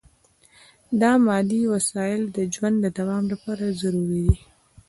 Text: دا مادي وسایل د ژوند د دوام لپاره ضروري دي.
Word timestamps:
دا 1.01 1.11
مادي 1.25 1.61
وسایل 1.73 2.21
د 2.29 2.37
ژوند 2.53 2.75
د 2.81 2.87
دوام 2.99 3.23
لپاره 3.31 3.77
ضروري 3.81 4.21
دي. 4.27 4.39